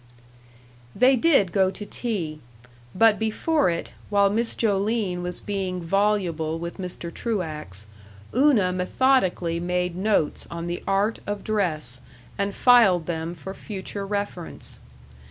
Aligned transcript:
They 0.95 1.15
did 1.15 1.51
go 1.51 1.69
to 1.69 1.85
tea. 1.85 2.39
But 2.95 3.19
before 3.19 3.69
it, 3.69 3.93
while 4.09 4.31
Miss 4.31 4.55
Joline 4.55 5.21
was 5.21 5.39
being 5.41 5.79
voluble 5.79 6.57
with 6.57 6.79
Mr. 6.79 7.13
Truax, 7.13 7.85
Una 8.35 8.73
methodically 8.73 9.59
made 9.59 9.95
notes 9.95 10.47
on 10.49 10.65
the 10.65 10.83
art 10.87 11.19
of 11.27 11.43
dress 11.43 12.01
and 12.35 12.55
filed 12.55 13.05
them 13.05 13.35
for 13.35 13.53
future 13.53 14.07
reference. 14.07 14.79